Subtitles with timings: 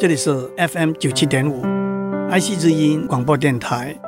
[0.00, 1.60] 这里是 FM 九七点五
[2.30, 3.98] 爱惜之音广播电台。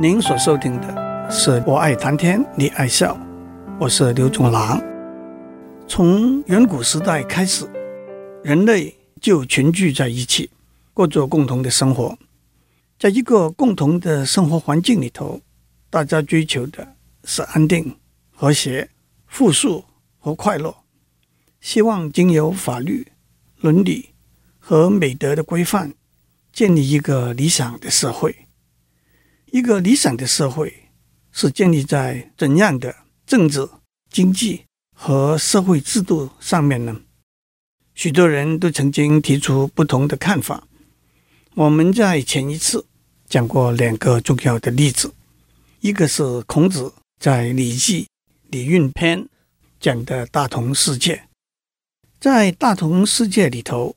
[0.00, 3.14] 您所收听的是《我爱谈天，你爱笑》，
[3.80, 4.80] 我是刘总郎。
[5.88, 7.66] 从远古时代开始，
[8.44, 10.48] 人类就群聚在一起，
[10.94, 12.16] 过着共同的生活。
[12.96, 15.40] 在一个共同的生活环境里头，
[15.90, 16.86] 大家追求的
[17.24, 17.96] 是安定、
[18.30, 18.88] 和谐、
[19.26, 19.82] 富庶
[20.20, 20.72] 和快乐，
[21.60, 23.08] 希望经由法律、
[23.60, 24.10] 伦理
[24.64, 25.92] 和美德的规范，
[26.52, 28.46] 建立一个理想的社会。
[29.46, 30.88] 一个理想的社会
[31.32, 32.94] 是建立在怎样的
[33.26, 33.68] 政治、
[34.08, 34.62] 经济
[34.94, 37.00] 和社会制度上面呢？
[37.92, 40.68] 许多人都曾经提出不同的看法。
[41.54, 42.86] 我们在前一次
[43.28, 45.12] 讲过两个重要的例子，
[45.80, 48.04] 一个是孔子在《礼记·
[48.48, 49.22] 礼运篇》
[49.80, 51.24] 讲的大同世界，
[52.20, 53.96] 在大同世界里头。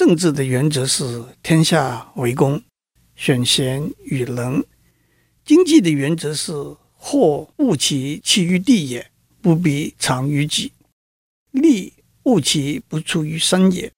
[0.00, 2.62] 政治的原则是天下为公，
[3.16, 4.62] 选贤与能；
[5.44, 6.54] 经济的原则是
[6.96, 9.10] 货物其弃于地也，
[9.42, 10.70] 不必藏于己；
[11.50, 13.92] 利物其不出于身也，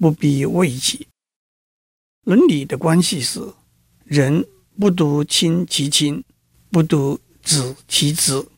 [0.00, 1.06] 不必为己。
[2.24, 3.40] 伦理的关系是
[4.04, 4.44] 人
[4.80, 6.24] 不独亲其亲，
[6.72, 8.48] 不独子其子。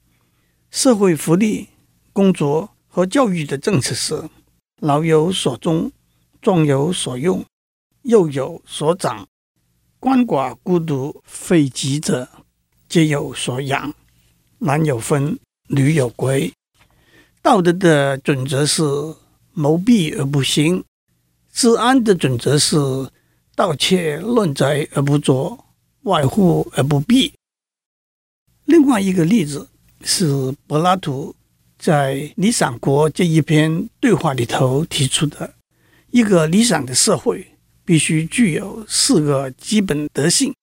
[0.70, 1.68] 社会福利、
[2.14, 4.30] 工作和教育的政策是
[4.80, 5.92] 老有所终。
[6.40, 7.44] 众有所用，
[8.02, 9.26] 幼有所长，
[10.00, 12.28] 鳏寡孤独废疾者，
[12.88, 13.92] 皆有所养。
[14.58, 16.52] 男有分，女有归。
[17.42, 18.82] 道德的准则是
[19.52, 20.82] 谋利而不兴；
[21.52, 22.76] 治安的准则是
[23.54, 25.66] 盗窃乱贼而不作，
[26.02, 27.32] 外户而不闭。
[28.64, 29.68] 另外一个例子
[30.02, 31.34] 是柏拉图
[31.78, 35.54] 在《理想国》这一篇对话里头提出的。
[36.10, 37.46] 一个理想的社会
[37.84, 40.54] 必须具有四个基本德性，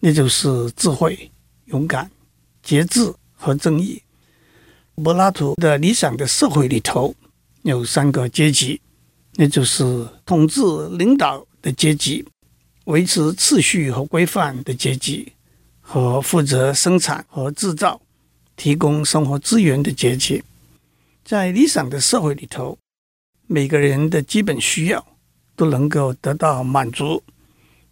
[0.00, 1.30] 那就是智慧、
[1.66, 2.10] 勇敢、
[2.60, 4.02] 节制和正义。
[4.96, 7.14] 柏拉图的理想的社会里头
[7.62, 8.80] 有三个阶级，
[9.34, 10.60] 那就是统治
[10.98, 12.26] 领导的阶级、
[12.86, 15.32] 维持秩序和规范的阶级
[15.80, 18.00] 和负责生产和制造、
[18.56, 20.42] 提供生活资源的阶级。
[21.24, 22.76] 在理想的社会里头。
[23.52, 25.04] 每个人的基本需要
[25.56, 27.20] 都能够得到满足，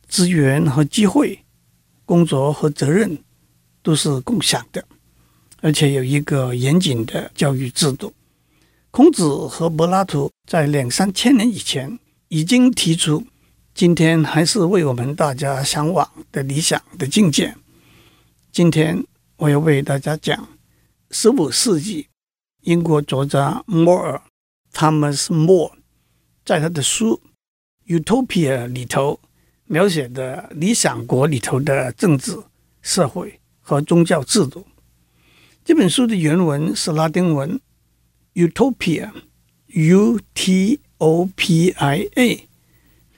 [0.07, 1.37] 资源和机会、
[2.05, 3.19] 工作和责任
[3.83, 4.87] 都是共享的，
[5.61, 8.15] 而且有一个严谨的教育制度。
[8.93, 11.99] 孔子和柏拉图在两三千年以前
[12.29, 13.27] 已经提出，
[13.75, 17.53] 今天还是为我们大家向往的理想的境界。
[18.53, 19.05] 今天
[19.37, 20.49] 我要为大家讲
[21.11, 22.07] 十五世纪
[22.61, 24.23] 英国作家莫尔。
[24.73, 25.73] Thomas More
[26.45, 27.21] 在他的书
[28.01, 29.21] 《Utopia》里头
[29.65, 32.39] 描写的理想国里头的政治、
[32.81, 34.67] 社会和宗教制度。
[35.65, 37.61] 这本书的原文是拉丁文
[38.35, 39.19] “Utopia”，U-T-O-P-I-A，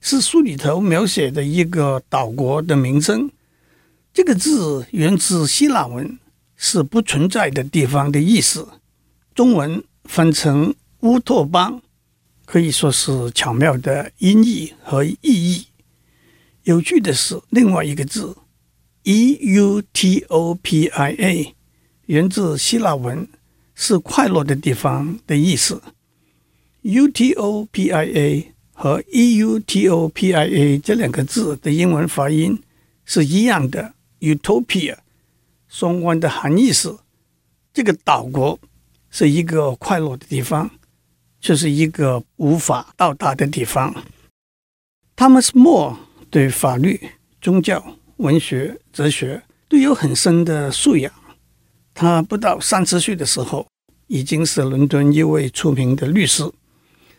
[0.01, 3.31] 是书里头描写的一个岛国的名称。
[4.13, 6.19] 这个字源自希腊文，
[6.57, 8.69] 是不存在的地方的意思。
[9.35, 10.75] 中文翻成。
[11.01, 11.81] 乌托邦
[12.45, 15.67] 可以说是巧妙的音译和意义。
[16.65, 18.37] 有趣的是，另外一个字
[19.05, 20.35] “E-U-T-O-P-I-A”
[22.05, 23.27] 源自希腊文，
[23.75, 25.83] 是快乐的地方的意思。
[26.83, 32.63] “U-T-O-P-I-A” 和 “E-U-T-O-P-I-A” 这两个字的英文发音
[33.07, 34.99] 是一样的，“Utopia”。
[35.67, 36.95] 双关的含义是，
[37.73, 38.61] 这个岛国
[39.09, 40.71] 是一个快乐的地方。
[41.41, 43.95] 就是一个无法到达的地方。
[45.17, 45.97] Thomas More
[46.31, 47.01] 对法律、
[47.41, 51.13] 宗教、文学、哲学都有很深的素养。
[51.95, 53.67] 他不到三十岁的时候，
[54.07, 56.51] 已经是伦敦一位出名的律师。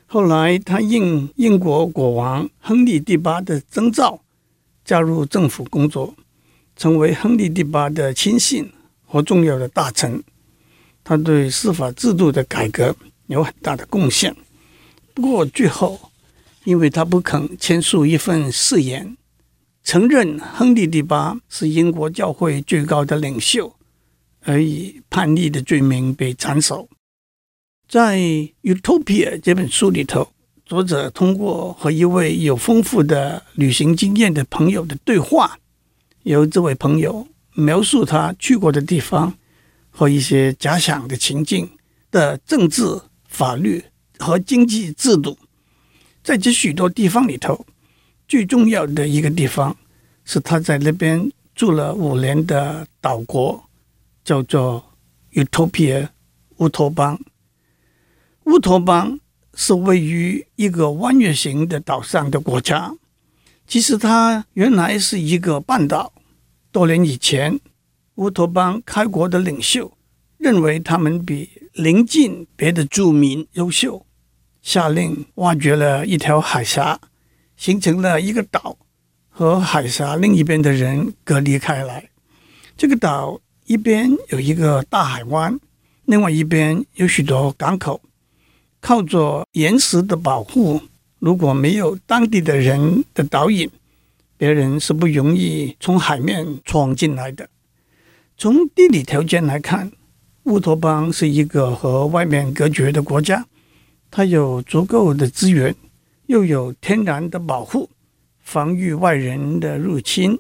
[0.07, 4.21] 后来，他应英国国王亨利第八的征召，
[4.83, 6.15] 加入政府工作，
[6.75, 8.71] 成为亨利第八的亲信
[9.05, 10.23] 和重要的大臣。
[11.03, 12.95] 他对司法制度的改革。
[13.31, 14.35] 有很大的贡献，
[15.13, 16.11] 不过最后，
[16.65, 19.15] 因为他不肯签署一份誓言，
[19.83, 23.73] 承认亨利第八是英国教会最高的领袖，
[24.43, 26.89] 而以叛逆的罪名被斩首。
[27.87, 28.17] 在
[28.63, 30.27] 《Utopia》这本书里头，
[30.65, 35.57] 作者通过和一位有丰富的旅行经验的朋友的对话，
[36.23, 39.33] 由这位朋友描述他去过的地方
[39.89, 41.69] 和一些假想的情境
[42.11, 42.99] 的政治。
[43.31, 43.83] 法律
[44.19, 45.35] 和经济制度，
[46.21, 47.65] 在这许多地方里头，
[48.27, 49.75] 最重要的一个地方
[50.25, 53.63] 是他在那边住了五年的岛国，
[54.23, 54.83] 叫做
[55.31, 56.09] Utopia
[56.57, 57.19] 乌托邦。
[58.43, 59.19] 乌托邦
[59.55, 62.93] 是位于一个弯月形的岛上的国家。
[63.65, 66.11] 其实它原来是一个半岛。
[66.71, 67.59] 多年以前，
[68.15, 69.91] 乌托邦开国的领袖
[70.37, 74.05] 认为他们比临近别的住民优秀，
[74.61, 76.99] 下令挖掘了一条海峡，
[77.55, 78.77] 形成了一个岛，
[79.29, 82.09] 和海峡另一边的人隔离开来。
[82.75, 85.57] 这个岛一边有一个大海湾，
[86.05, 88.01] 另外一边有许多港口。
[88.81, 90.81] 靠着岩石的保护，
[91.19, 93.69] 如果没有当地的人的导引，
[94.37, 97.47] 别人是不容易从海面闯进来的。
[98.35, 99.91] 从地理条件来看，
[100.43, 103.45] 乌托邦是一个和外面隔绝的国家，
[104.09, 105.75] 它有足够的资源，
[106.27, 107.89] 又有天然的保护，
[108.39, 110.39] 防御外人的入侵。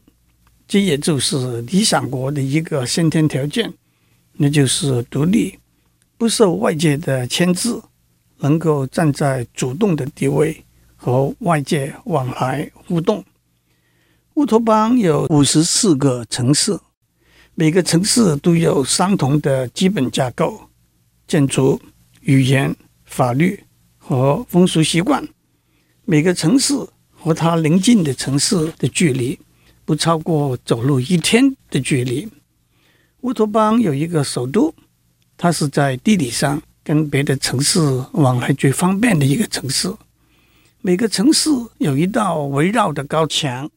[0.67, 3.73] 这也就是理想国的一个先天条件，
[4.33, 5.57] 那就是独立，
[6.17, 7.81] 不受外界的牵制。
[8.43, 10.65] 能够站在主动的地位
[10.95, 13.23] 和外界往来互动。
[14.33, 16.75] 乌托邦有五十四个城市，
[17.53, 20.69] 每个城市都有相同的基本架构、
[21.27, 21.79] 建筑、
[22.21, 23.61] 语言、法律
[23.97, 25.27] 和风俗习惯。
[26.05, 26.73] 每个城市
[27.09, 29.37] 和它邻近的城市的距离
[29.83, 32.27] 不超过走路一天的距离。
[33.21, 34.73] 乌托邦有一个首都，
[35.37, 37.79] 它是在地理上，跟别的城市
[38.13, 39.93] 往来最方便的一个城市，
[40.81, 43.69] 每个城市有一道围绕的高墙，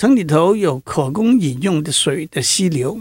[0.00, 2.98] 城里头有可供饮用的水的溪流，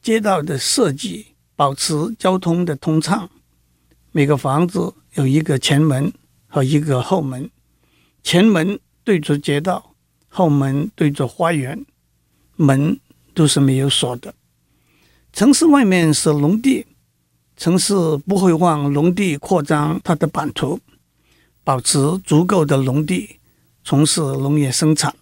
[0.00, 3.28] 街道的设计保持交通的通畅。
[4.12, 6.10] 每个房子有一个前门
[6.46, 7.50] 和一个后门，
[8.22, 9.94] 前门对着街道，
[10.26, 11.84] 后门对着花园，
[12.56, 12.98] 门
[13.34, 14.34] 都是没有锁的。
[15.34, 16.86] 城市外面是农地。
[17.58, 17.92] 城市
[18.26, 20.80] 不会往农地扩张它的版图，
[21.62, 23.38] 保持足够的农地，
[23.84, 25.14] 从事农业生产。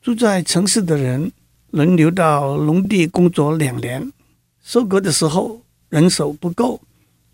[0.00, 1.30] 住在城市的人
[1.70, 4.12] 轮流到农地工作两年，
[4.62, 6.80] 收割的时候人手不够，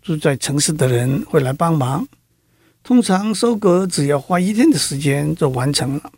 [0.01, 2.07] 住在城市的人会来帮忙。
[2.83, 6.11] 通常收割只要花一天的时间就完成了。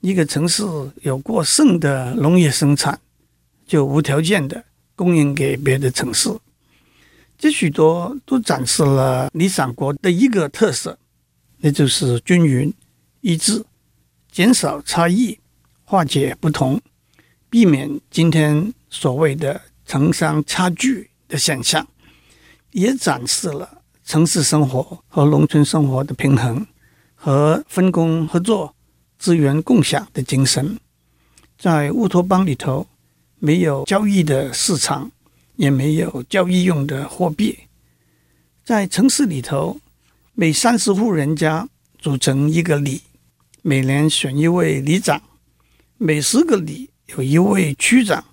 [0.00, 0.62] 一个城市
[1.02, 3.00] 有过剩的农业生产，
[3.66, 4.64] 就无条件的
[4.94, 6.30] 供应给别的城市。
[7.36, 10.98] 这许多都展示了理想国的一个特色，
[11.58, 12.72] 那就是均匀
[13.20, 13.64] 一致，
[14.30, 15.38] 减少差异，
[15.90, 16.78] 化解不同，
[17.48, 21.88] 避免今天所谓的城乡差距的现象，
[22.72, 26.66] 也展示了城市生活和农村生活的平衡
[27.14, 28.74] 和分工合作、
[29.18, 30.78] 资源共享的精神。
[31.56, 32.86] 在乌托邦里头，
[33.38, 35.10] 没有交易的市场。
[35.56, 37.58] 也没有交易用的货币，
[38.64, 39.80] 在城市里头，
[40.34, 41.68] 每三十户人家
[41.98, 43.02] 组成一个里，
[43.62, 45.18] 每年选一位里长；
[46.00, 48.24] 每十个里有一位区长，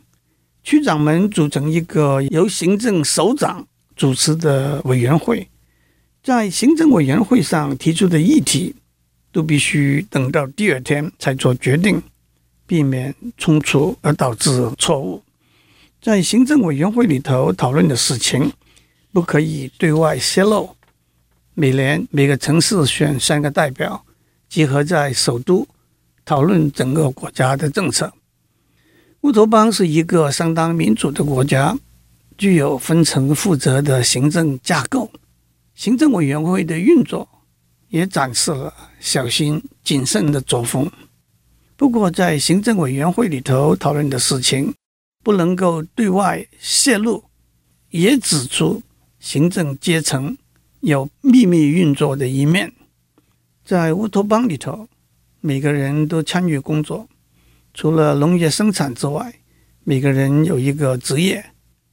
[0.64, 3.66] 区长们组成一个由行政首长
[3.96, 5.50] 主持的委员会，
[6.24, 8.76] 在行政委员会上提出的议题，
[9.32, 12.00] 都必须等到第二天才做决定，
[12.68, 15.24] 避免冲突而导致错误。
[16.00, 18.52] 在行政委员会里头讨论的事情，
[19.12, 20.76] 不可以对外泄露。
[21.56, 24.06] 每年每个城市选三个代表，
[24.48, 25.68] 集合在首都
[26.26, 28.12] 讨论整个国家的政策。
[29.22, 31.78] 乌托邦是一个相当民主的国家，
[32.38, 35.10] 具有分层负责的行政架构。
[35.76, 37.28] 行政委员会的运作
[37.90, 40.92] 也展示了小心谨慎的作风。
[41.76, 44.74] 不过，在行政委员会里头讨论的事情，
[45.24, 47.24] 不能够对外泄露，
[47.90, 48.82] 也指出
[49.20, 50.38] 行政阶层
[50.80, 52.72] 有秘密运作的一面。
[53.66, 54.88] 在乌托邦里头，
[55.48, 57.08] 每个人都参与工作，
[57.72, 59.42] 除了农业生产之外，
[59.84, 61.52] 每个人有一个职业，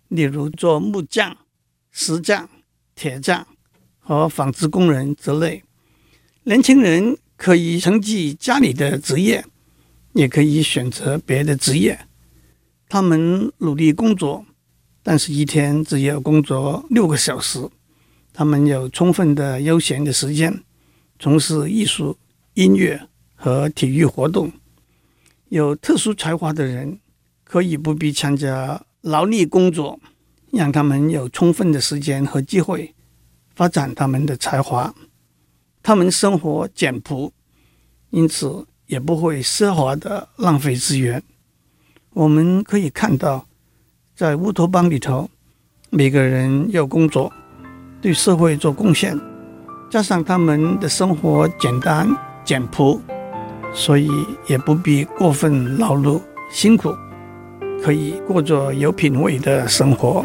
[0.09, 1.37] 例如做木匠、
[1.91, 2.49] 石匠、
[2.95, 3.47] 铁匠
[3.99, 5.63] 和纺织工人之类。
[6.45, 9.45] 年轻人可以承继家里的职业，
[10.15, 12.07] 也可以选择别的职业。
[12.89, 14.47] 他们努力工作，
[15.03, 17.69] 但是一天只要工作六个小时。
[18.33, 20.65] 他们有充分的悠闲的时间，
[21.19, 22.17] 从事艺术、
[22.55, 23.09] 音乐
[23.43, 24.53] 和体育活动。
[25.49, 27.01] 有特殊才华的人
[27.43, 29.99] 可以不必参加劳力工作，
[30.53, 32.95] 让他们有充分的时间和机会
[33.57, 34.95] 发展他们的才华。
[35.83, 37.33] 他们生活简朴，
[38.11, 41.21] 因此也不会奢华的浪费资源。
[42.11, 43.49] 我们可以看到，
[44.15, 45.29] 在乌托邦里头，
[45.91, 47.33] 每个人要工作，
[48.01, 49.19] 对社会做贡献，
[49.91, 52.09] 加上他们的生活简单
[52.45, 53.01] 简朴，
[53.73, 54.09] 所以
[54.47, 56.95] 也不必过分劳碌辛苦，
[57.83, 60.25] 可以过着有品味的生活。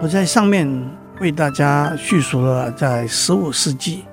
[0.00, 0.68] 我在上面
[1.20, 4.04] 为大家叙述了在十五世纪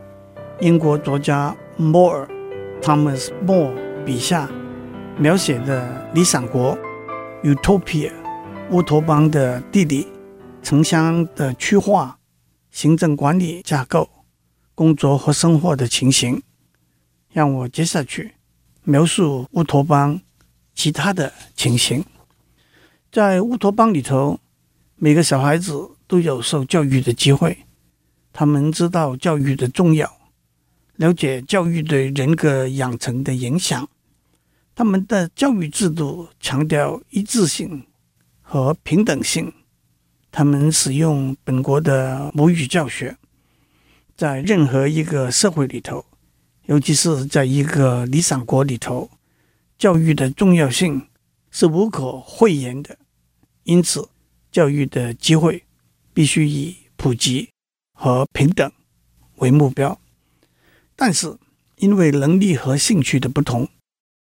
[0.59, 2.27] 英国作家 More
[2.79, 3.71] Thomas More
[4.05, 4.47] 笔下
[5.17, 5.83] 描写的
[6.13, 6.77] 理想国
[7.43, 8.11] Utopia
[8.69, 10.07] 乌托邦的地理、
[10.61, 12.15] 城乡的区划、
[12.79, 14.09] 行政管理架构、
[14.73, 16.41] 工作和生活的情形。
[17.33, 18.35] 让我接下去
[18.83, 20.21] 描述乌托邦
[20.73, 22.05] 其他的情形。
[23.11, 24.39] 在乌托邦里头。
[25.01, 27.65] 每个小孩子都有受教育的机会，
[28.33, 30.11] 他们知道教育的重要，
[30.97, 33.87] 了解教育对人格养成的影响。
[34.75, 37.85] 他们的教育制度强调一致性
[38.41, 39.53] 和平等性。
[40.31, 43.17] 他们使用本国的母语教学，
[44.15, 46.05] 在任何一个社会里头，
[46.65, 49.09] 尤其是在一个理想国里头，
[49.77, 51.07] 教育的重要性
[51.49, 52.97] 是无可讳言的。
[53.63, 54.09] 因此，
[54.51, 55.63] 教育的机会
[56.13, 57.49] 必须以普及
[57.93, 58.71] 和平等
[59.37, 59.99] 为目标，
[60.95, 61.37] 但是
[61.77, 63.67] 因为能力和兴趣的不同，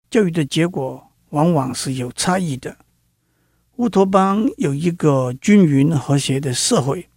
[0.10, 2.78] 教育的结果往往是有差异的。
[3.78, 7.10] 乌托邦有一个均匀和谐的社会，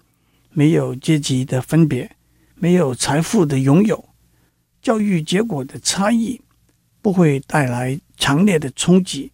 [0.52, 2.10] 没有阶级的分别，
[2.54, 4.08] 没有财富的拥有，
[4.80, 6.40] 教育结果的差异
[7.02, 9.30] 不会带来强烈的冲击，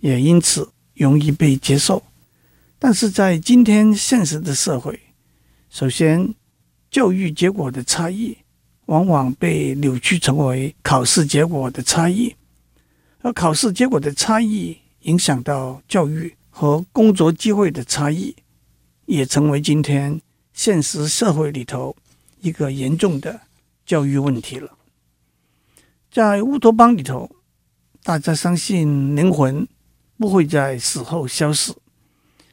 [0.00, 2.02] 也因此容易被接受。
[2.80, 4.98] 但是在今天现实的社会，
[5.70, 6.34] 首先，
[6.90, 8.36] 教育结果的差异
[8.86, 12.34] 往往被扭曲成为考试结果的差异，
[13.20, 18.36] 而考试结果的差异影响到教育和工作机会的差异，
[19.06, 20.20] 也成为今天
[20.52, 21.96] 现实社会里头
[22.42, 23.40] 一个严重的
[23.86, 24.76] 教育问题了。
[26.10, 27.30] 在乌托邦里头，
[28.02, 29.66] 大家相信灵魂
[30.18, 31.72] 不会在死后消失。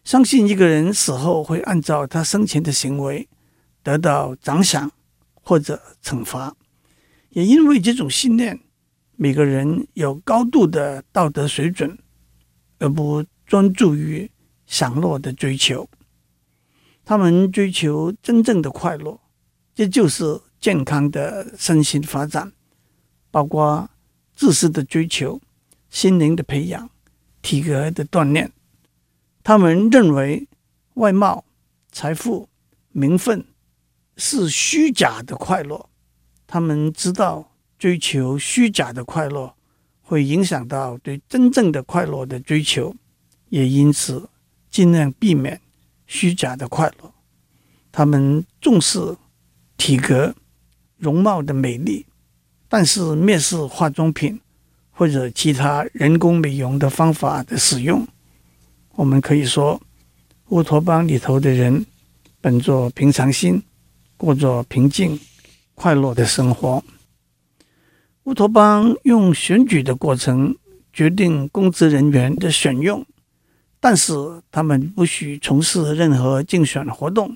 [0.06, 3.28] 相信一个人死后会按照他生前的行为
[3.84, 4.90] 得到奖赏
[5.34, 6.56] 或者惩罚，
[7.32, 8.58] 也因为这种信念，
[9.18, 12.00] 每个人有高度的道德水准，
[12.80, 14.30] 而不专注于
[14.68, 15.90] 享乐的追求。
[17.04, 19.20] 他们追求真正的快乐，
[19.74, 22.52] 这就是健康的身心发展，
[23.32, 23.90] 包括
[24.36, 25.42] 知识的追求、
[25.90, 26.90] 心灵的培养、
[27.42, 28.52] 体格的锻炼。
[29.42, 30.50] 他们认为
[30.96, 31.46] 外貌、
[31.90, 32.50] 财富、
[32.92, 33.46] 名分
[34.18, 35.88] 是虚假的快乐。
[36.46, 39.56] 他们知道追求虚假的快乐
[40.02, 42.94] 会影响到对真正的快乐的追求，
[43.50, 44.30] 也因此
[44.70, 45.62] 尽量避免
[46.06, 47.14] 虚假的快乐。
[47.92, 49.18] 他们重视
[49.78, 50.36] 体格、
[50.98, 52.06] 容貌的美丽，
[52.68, 54.40] 但是蔑视化妆品
[54.92, 58.08] 或者其他人工美容的方法的使用。
[58.96, 59.82] 我们可以说，
[60.50, 61.86] 乌托邦里头的人
[62.42, 63.64] 本着平常心，
[64.16, 65.20] 过着平静、
[65.76, 66.84] 快乐的生活。
[68.24, 70.56] 乌托邦用选举的过程
[70.92, 73.06] 决定公职人员的选用，
[73.80, 74.14] 但是
[74.52, 77.36] 他们不许从事任何竞选活动。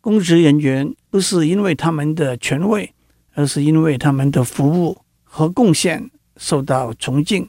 [0.00, 2.92] 公职人员不是因为他们的权位，
[3.34, 7.48] 而是因为他们的服务和贡献受到崇敬。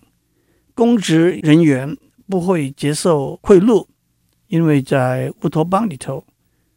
[0.74, 1.98] 公职人员。
[2.28, 3.86] 不会接受贿赂，
[4.48, 6.26] 因为在乌托邦里头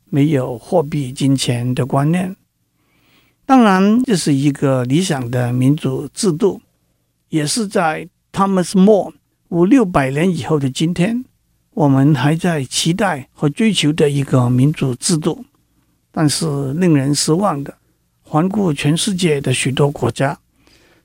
[0.04, 2.36] 没有货币金钱的观念。
[3.46, 6.60] 当然，这是一个理想的民主制度，
[7.30, 9.14] 也是在 Thomas More
[9.48, 11.24] 五六百年以后的今天，
[11.78, 15.44] 我们还在期待和追求的一个民主制度。
[16.10, 17.78] 但是令人失望的，
[18.22, 20.40] 环顾全世界的许多国家，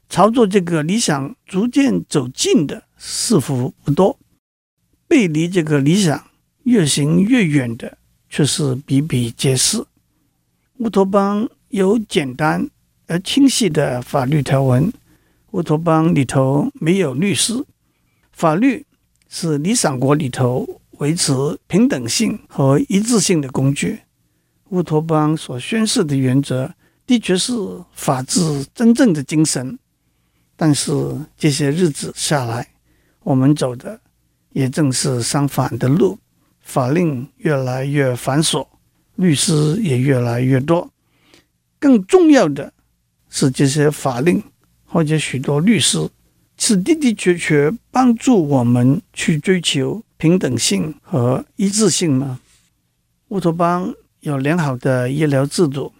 [0.10, 4.18] 朝着这个理想逐渐走近的似乎不多。
[5.08, 6.25] 背离这个理想
[6.63, 9.86] 越行越远的，却是比比皆是。
[10.80, 12.68] 乌托邦有简单
[13.06, 14.92] 而清晰的法律条文，
[15.51, 17.63] 乌托邦里头没有律师。
[18.32, 18.84] 法律
[19.36, 21.34] 是理想国里头维持
[21.66, 24.02] 平等性和一致性的工具。
[24.70, 26.72] 乌托邦所宣示的原则，
[27.08, 27.52] 的确是
[27.94, 29.80] 法治真正的精神。
[30.56, 30.94] 但是
[31.36, 32.68] 这些日子下来，
[33.24, 34.00] 我们走的。
[34.52, 36.20] 也正是相反的路，
[36.62, 38.68] 法令越来越繁琐，
[39.16, 40.92] 律师也越来越多。
[41.80, 42.72] 更重要的
[43.32, 44.44] 是，这些法令
[44.86, 46.08] 或者许多律师
[46.57, 52.39] 是的的确确帮助我们去追求平等性和一致性吗？
[53.29, 55.91] 乌托邦有良好的医疗制度，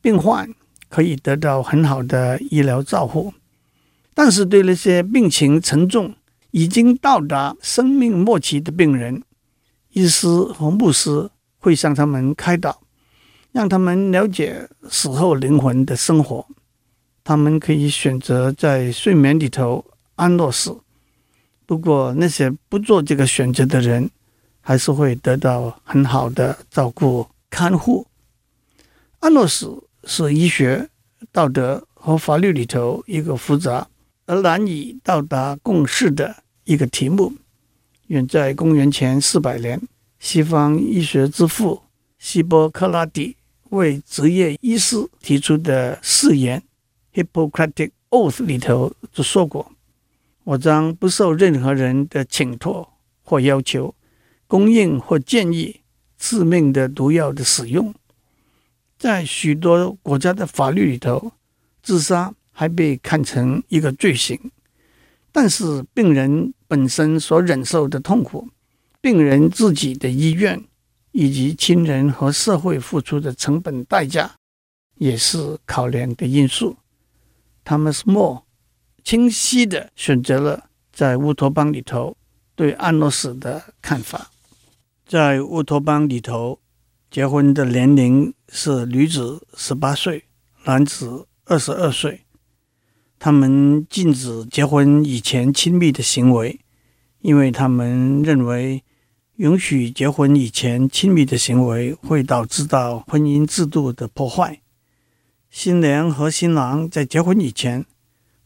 [0.00, 0.48] 病患
[0.88, 3.32] 可以得到很好的医疗照护，
[4.14, 6.14] 但是对那些病情沉重、
[6.50, 9.22] 已经到达生命末期的病人，
[9.90, 12.82] 医师和牧师会向他们开导，
[13.52, 16.46] 让他们了解死后灵魂的生活。
[17.24, 19.84] 他们可以选择在睡眠里头
[20.16, 20.76] 安乐死，
[21.66, 24.10] 不过那些不做这个选择的人，
[24.60, 28.06] 还是会得到很好的照顾看护。
[29.20, 30.88] 安乐死是医学、
[31.30, 33.86] 道德和法律里头一个复杂
[34.26, 37.32] 而难以到达共识的一个题目。
[38.08, 39.80] 远在公元前四百年，
[40.18, 41.82] 西方医学之父
[42.18, 43.36] 希波克拉底
[43.70, 46.62] 为职业医师提出的誓言
[47.14, 49.72] （Hippocratic Oath） 里头就说过
[50.44, 52.92] ：“我将不受任何人的请托
[53.22, 53.94] 或要求，
[54.46, 55.80] 供应或建议
[56.18, 57.94] 致命的毒药的使用。”
[58.98, 61.32] 在许多国家的法律里头，
[61.82, 64.52] 自杀还被看成一个罪行。
[65.32, 68.48] 但是病人本身所忍受的痛苦，
[69.00, 70.62] 病人自己的意愿，
[71.10, 74.36] 以及亲人和社会付出的成本代价，
[74.98, 76.76] 也是考量的因素。
[77.64, 78.42] Thomas More
[79.04, 82.16] 清晰地选择了在乌托邦里头
[82.54, 84.30] 对安乐死的看法。
[85.06, 86.60] 在乌托邦里头，
[87.10, 90.24] 结婚的年龄是女子十八岁，
[90.64, 92.22] 男子二十二岁。
[93.18, 96.60] 他们禁止结婚以前亲密的行为，
[97.20, 98.82] 因为他们认为
[99.36, 104.60] 允许结婚以前亲密的行为会导致到婚姻制度的破坏。
[105.52, 107.84] 新娘和新郎在结婚以前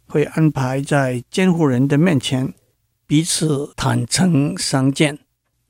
[0.09, 2.53] 会安排在监护人的面前
[3.07, 5.21] 彼此坦诚相见，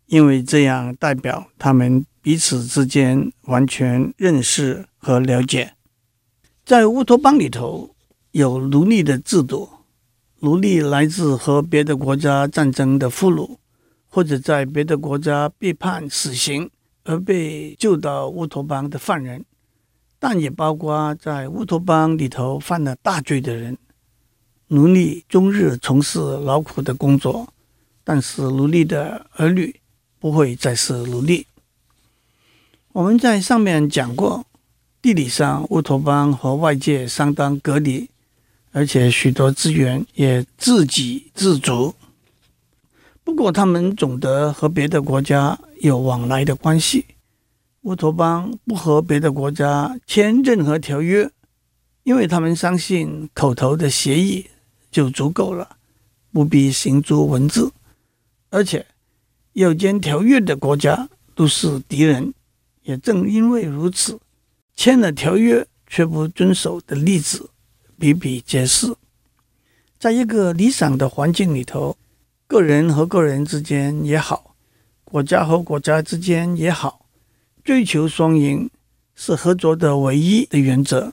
[0.07, 5.75] 因为这样代表他们彼此之间完全认识和了解。
[6.65, 7.95] 在乌托邦里头。
[8.33, 9.67] 有奴隶的制度，
[10.41, 13.57] 奴隶来自和别的国家战争的俘虏，
[14.11, 16.69] 或者在别的国家被判死刑
[17.05, 19.43] 而被救到乌托邦的犯人，
[20.29, 23.79] 但也包括在乌托邦里头犯了大罪的人。
[24.67, 27.47] 奴隶终日从事劳苦的工作，
[28.03, 29.81] 但是奴隶的儿女
[30.19, 31.47] 不会再是奴隶。
[32.91, 34.45] 我们在上面讲过，
[35.01, 38.11] 地理上乌托邦和外界相当隔离。
[38.73, 41.95] 而且许多资源也自给自足，
[43.23, 47.07] 不过他们总得和别的国家有往来的关系。
[47.87, 51.31] 乌托邦不和别的国家签任何条约，
[52.03, 54.45] 因为他们相信口头的协议
[54.91, 55.77] 就足够了，
[56.33, 57.71] 不必行诸文字。
[58.51, 58.85] 而且
[59.53, 62.35] 要签条约的国家都是敌人，
[62.83, 64.19] 也正因为如此，
[64.75, 67.51] 签了条约却不遵守的例子。
[67.97, 68.93] 比比皆是，
[69.97, 71.97] 在一个理想的环境里头，
[72.49, 74.57] 个人和个人之间也好，
[75.05, 77.06] 国家和国家之间也好，
[77.67, 78.71] 追求双赢
[79.17, 81.13] 是合作的唯一的原则，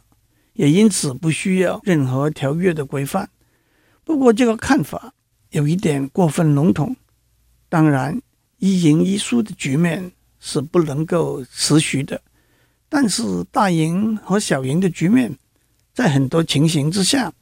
[0.54, 3.28] 也因此不需要任何条约的规范。
[4.04, 5.16] 不过，这个看法
[5.50, 6.96] 有一点过分笼统。
[7.70, 8.22] 当然，
[8.60, 12.22] 一赢一输的局面是不能够持续的，
[12.88, 15.36] 但是大赢和小赢的局面。
[15.92, 17.34] 在很多情形之下，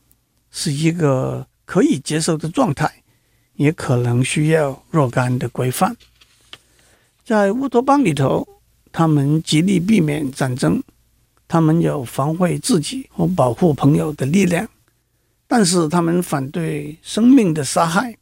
[0.52, 3.04] 是一个可以接受的状态，
[3.56, 5.97] 也可能需要若干的规范。
[7.26, 8.47] 在乌托邦里头，
[8.91, 10.82] 他们极力避免战争，
[11.47, 14.67] 他们有防卫自己和保护朋友的力量，
[15.47, 18.17] 但是他们反对生命的杀害。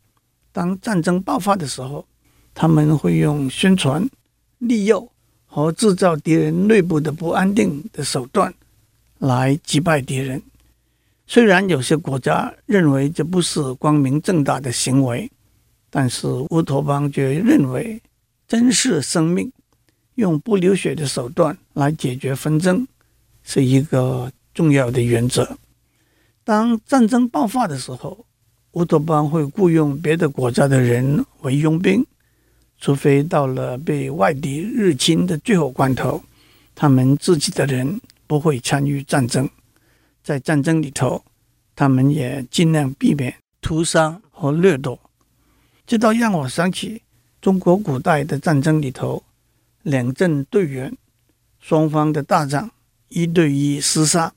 [0.52, 2.06] 当战争爆发的时候，
[2.54, 4.10] 他们会用宣传、
[4.58, 5.10] 利诱
[5.46, 8.54] 和制造敌人内部的不安定的手段。
[9.20, 10.42] 来击败敌人。
[11.28, 15.30] 虽然有些国家认为这不是光明正大的行为，
[15.90, 18.02] 但是乌托邦却认为
[18.48, 19.52] 珍视生命，
[20.20, 22.88] 用不流血的手段来解决纷争
[23.42, 25.58] 是一个重要的原则。
[26.44, 28.26] 当战争爆发的时候，
[28.74, 32.06] 乌托邦会雇佣别的国家的人为佣兵，
[32.78, 36.22] 除非到了被外敌入侵的最后关头，
[36.76, 38.00] 他们自己的人。
[38.30, 39.50] 不会参与战争，
[40.22, 41.24] 在战争里头，
[41.76, 45.00] 他们也尽量避免屠杀和掠夺。
[45.88, 47.02] 这倒让我想起
[47.42, 49.24] 中国古代的战争里头，
[49.90, 50.96] 两阵队员
[51.60, 52.70] 双方的大战
[53.08, 54.32] 一对一厮杀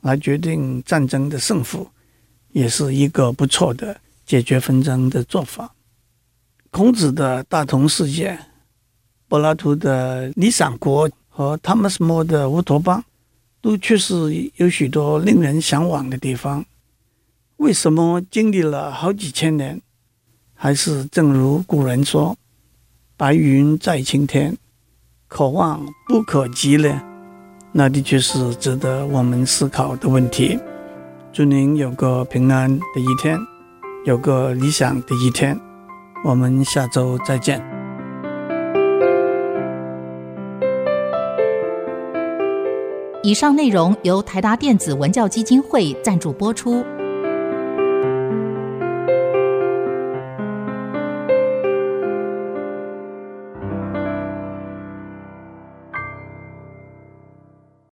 [0.00, 1.88] 来决定战争的胜负，
[2.50, 5.74] 也是一个不错的解决纷争的做法。
[6.70, 8.38] 孔子的大同世界、
[9.28, 13.04] 柏拉图的理想国和汤姆斯·莫的乌托邦，
[13.60, 16.66] 都确实有许多令人向往的地方。
[17.58, 19.80] 为什么经历了好几千年，
[20.52, 22.36] 还是正如古人说
[23.16, 24.58] “白云在青天”，
[25.28, 27.02] 可望不可及呢？
[27.72, 30.58] 那的确是值得我们思考的问题。
[31.32, 33.38] 祝您有个平安的一天，
[34.04, 35.58] 有个理想的一天。
[36.24, 37.62] 我们下周再见。
[43.22, 46.84] 以上内容由台达电子文教基金会赞助播出。